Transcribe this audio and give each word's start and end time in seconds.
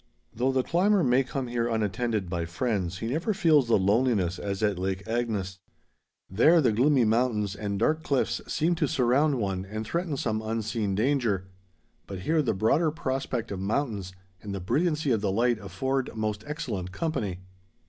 Though 0.33 0.51
the 0.51 0.63
climber 0.63 1.03
may 1.03 1.23
come 1.23 1.45
here 1.45 1.67
unattended 1.67 2.27
by 2.27 2.45
friends, 2.45 2.97
he 2.97 3.07
never 3.09 3.35
feels 3.35 3.67
the 3.67 3.77
loneliness 3.77 4.39
as 4.39 4.63
at 4.63 4.79
Lake 4.79 5.07
Agnes. 5.07 5.59
There 6.27 6.59
the 6.59 6.71
gloomy 6.71 7.05
mountains 7.05 7.53
and 7.55 7.77
dark 7.77 8.01
cliffs 8.01 8.41
seem 8.47 8.73
to 8.77 8.87
surround 8.87 9.35
one 9.35 9.63
and 9.63 9.85
threaten 9.85 10.17
some 10.17 10.41
unseen 10.41 10.95
danger, 10.95 11.45
but 12.07 12.21
here 12.21 12.41
the 12.41 12.55
broader 12.55 12.89
prospect 12.89 13.51
of 13.51 13.59
mountains 13.59 14.11
and 14.41 14.55
the 14.55 14.59
brilliancy 14.59 15.11
of 15.11 15.21
the 15.21 15.31
light 15.31 15.59
afford 15.59 16.09
most 16.15 16.43
excellent 16.47 16.91
company. 16.91 17.41